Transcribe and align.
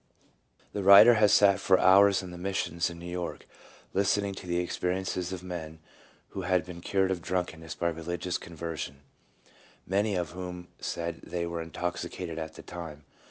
295 0.73 0.73
The 0.73 0.83
writer 0.83 1.13
has 1.19 1.31
sat 1.31 1.59
for 1.59 1.77
hours 1.79 2.23
in 2.23 2.31
the 2.31 2.37
missions 2.39 2.89
in 2.89 2.97
New 2.97 3.05
York, 3.05 3.45
listening 3.93 4.33
to 4.33 4.47
the 4.47 4.57
experiences 4.57 5.31
of 5.31 5.43
men 5.43 5.77
who 6.29 6.41
had 6.41 6.65
been 6.65 6.81
cured 6.81 7.11
of 7.11 7.21
drunkenness 7.21 7.75
by 7.75 7.89
religious 7.89 8.39
con 8.39 8.55
version, 8.55 9.01
many 9.85 10.15
of 10.15 10.31
whom 10.31 10.69
said 10.79 11.21
they 11.21 11.45
were 11.45 11.61
intoxicated 11.61 12.39
at 12.39 12.55
the 12.55 12.63
time. 12.63 13.05